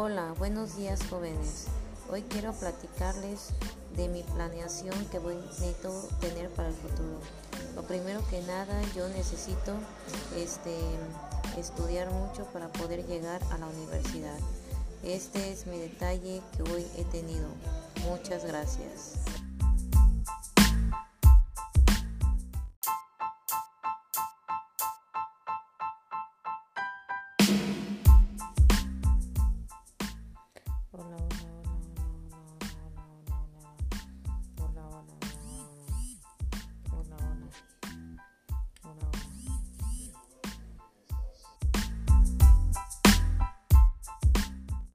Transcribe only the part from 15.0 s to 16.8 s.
Este es mi detalle que